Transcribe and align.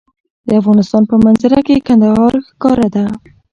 د 0.47 0.49
افغانستان 0.61 1.03
په 1.09 1.15
منظره 1.23 1.59
کې 1.67 1.83
کندهار 1.87 2.33
ښکاره 2.47 2.87
ده. 2.95 3.05